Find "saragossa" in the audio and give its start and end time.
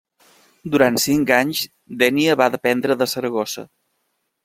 3.15-3.71